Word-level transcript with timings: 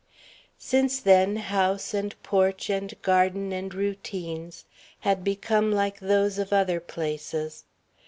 Since 0.57 0.99
then 0.99 1.35
house 1.35 1.93
and 1.93 2.15
porch 2.23 2.71
and 2.71 2.99
garden 3.03 3.51
and 3.51 3.71
routines 3.71 4.65
had 5.01 5.23
become 5.23 5.71
like 5.71 5.99
those 5.99 6.39
of 6.39 6.51
other 6.51 6.79
places. 6.79 7.65